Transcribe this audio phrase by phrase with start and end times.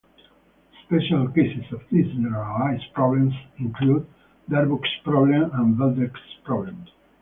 [0.87, 4.07] Special cases of these generalized problems include
[4.49, 6.85] "Darboux's problem" and "Velde's problem".